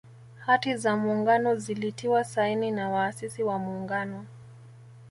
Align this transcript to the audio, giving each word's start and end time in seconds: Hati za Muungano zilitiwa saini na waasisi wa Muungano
Hati 0.39 0.75
za 0.77 0.97
Muungano 0.97 1.55
zilitiwa 1.55 2.23
saini 2.23 2.71
na 2.71 2.89
waasisi 2.89 3.43
wa 3.43 3.59
Muungano 3.59 4.25